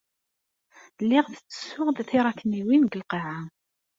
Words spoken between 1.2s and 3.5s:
ttessuɣ-d tiṛakniwin deg lqaɛa.